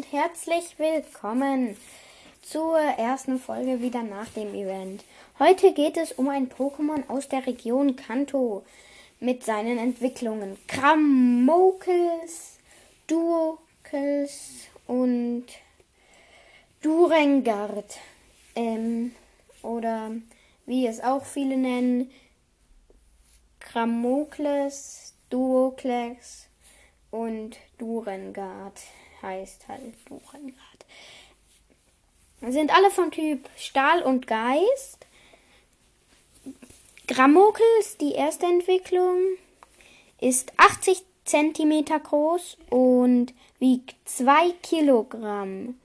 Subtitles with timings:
[0.00, 1.76] und herzlich willkommen
[2.40, 5.04] zur ersten Folge wieder nach dem Event.
[5.38, 8.64] Heute geht es um ein Pokémon aus der Region Kanto
[9.18, 12.56] mit seinen Entwicklungen Kramokels,
[13.08, 15.44] Duokels und
[16.80, 17.98] Durengard.
[18.54, 19.14] Ähm,
[19.60, 20.12] oder
[20.64, 22.10] wie es auch viele nennen,
[23.58, 26.46] Kramokles, Duokles
[27.10, 28.80] und Durengard
[29.22, 30.86] heißt halt Durengard.
[32.48, 35.06] Sind alle vom Typ Stahl und Geist.
[37.06, 39.18] Grammokels, die erste Entwicklung,
[40.20, 45.78] ist 80 cm groß und wiegt 2 Kilogramm.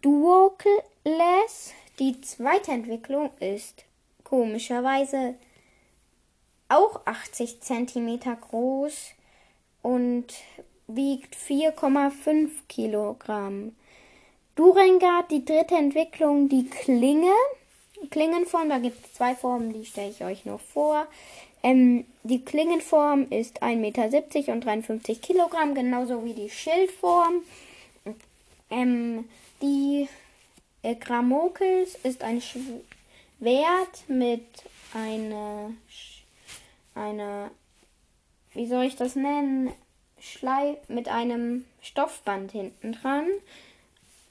[0.00, 3.84] Duokles, die zweite Entwicklung, ist
[4.24, 5.34] komischerweise
[6.68, 9.10] auch 80 cm groß
[9.82, 10.26] und
[10.96, 13.74] wiegt 4,5 Kilogramm.
[14.54, 17.32] Durengard, die dritte Entwicklung, die Klinge.
[18.10, 21.06] Klingenform, da gibt es zwei Formen, die stelle ich euch noch vor.
[21.62, 27.42] Ähm, die Klingenform ist 1,70 Meter und 53 Kilogramm, genauso wie die Schildform.
[28.70, 29.28] Ähm,
[29.60, 30.08] die
[30.82, 34.44] äh, Grammokels ist ein Schwert mit
[34.94, 35.72] einer,
[36.94, 37.50] einer,
[38.54, 39.72] wie soll ich das nennen?
[40.20, 43.26] Schleif mit einem Stoffband hinten dran,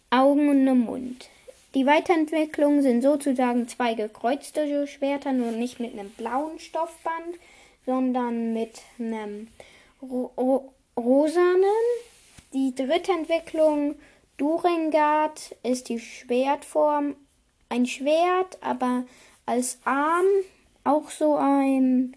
[0.09, 1.29] Augen und einem Mund.
[1.75, 7.37] Die Weiterentwicklungen sind sozusagen zwei gekreuzte Schwerter, nur nicht mit einem blauen Stoffband,
[7.85, 9.47] sondern mit einem
[10.01, 11.63] ro ro rosanen.
[12.53, 13.95] Die dritte Entwicklung,
[14.37, 17.15] Durengard, ist die Schwertform.
[17.69, 19.03] Ein Schwert, aber
[19.45, 20.25] als Arm
[20.83, 22.15] auch so ein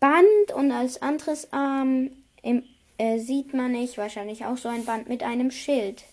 [0.00, 2.10] Band und als anderes Arm
[2.42, 2.64] im
[3.02, 6.04] äh, sieht man nicht, wahrscheinlich auch so ein Band mit einem Schild.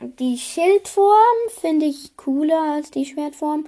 [0.00, 3.66] Die Schildform finde ich cooler als die Schwertform.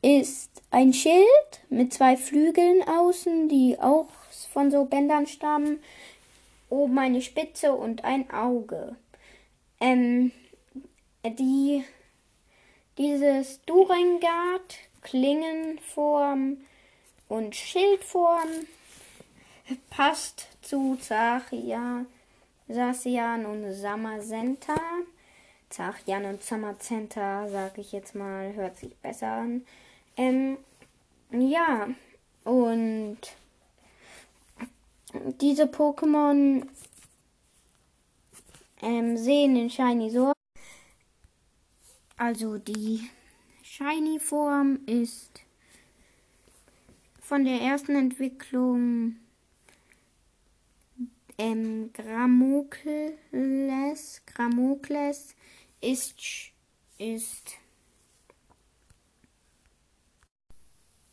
[0.00, 4.08] Ist ein Schild mit zwei Flügeln außen, die auch
[4.54, 5.80] von so Bändern stammen.
[6.70, 8.96] Oben eine Spitze und ein Auge.
[9.80, 10.32] Ähm,
[11.26, 11.84] die,
[12.96, 16.56] dieses Durengard, Klingenform
[17.28, 18.48] und Schildform
[19.90, 22.06] passt zu Zachia,
[22.68, 24.74] Sasian und Samazenta.
[25.70, 29.66] Zachian und Samazenta, sage ich jetzt mal, hört sich besser an.
[30.16, 30.58] Ähm,
[31.32, 31.88] ja,
[32.44, 33.18] und
[35.40, 36.64] diese Pokémon
[38.82, 40.32] ähm, sehen in Shiny so.
[42.16, 43.10] Also die
[43.62, 45.42] Shiny-Form ist
[47.20, 49.16] von der ersten Entwicklung
[51.38, 53.12] ähm, Grammokles,
[54.26, 55.34] Grammokles
[55.80, 56.14] ist,
[56.98, 57.52] ist,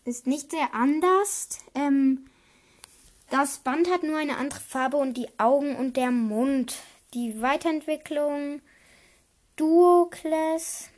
[0.06, 1.60] ist nicht sehr anders.
[1.76, 2.26] Ähm,
[3.30, 6.76] das Band hat nur eine andere Farbe und die Augen und der Mund.
[7.14, 8.62] Die Weiterentwicklung
[9.56, 10.90] Duokles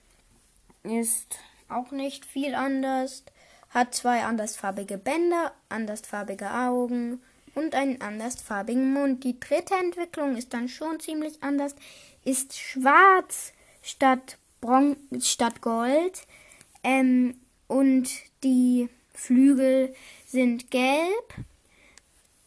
[0.84, 1.38] ist
[1.70, 3.24] auch nicht viel anders.
[3.70, 7.22] Hat zwei andersfarbige Bänder, andersfarbige Augen
[7.56, 9.24] und einen andersfarbigen Mund.
[9.24, 11.76] Die dritte Entwicklung ist dann schon ziemlich anders,
[12.24, 16.26] ist schwarz statt, Bron statt Gold
[16.84, 17.36] ähm,
[17.68, 18.10] und
[18.44, 19.94] die Flügel
[20.26, 21.34] sind gelb.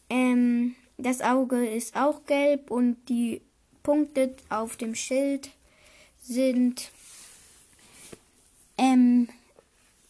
[0.09, 3.41] Ähm, das Auge ist auch gelb und die
[3.83, 5.51] Punkte auf dem Schild
[6.21, 6.91] sind
[8.77, 9.29] ähm,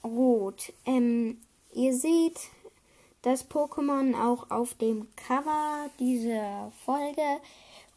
[0.04, 0.74] rot.
[0.86, 1.38] Ähm,
[1.74, 2.40] ihr seht,
[3.28, 7.42] das Pokémon auch auf dem Cover dieser Folge.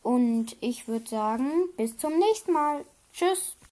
[0.02, 2.84] Und ich würde sagen, bis zum nächsten Mal.
[3.12, 3.54] Tschüss.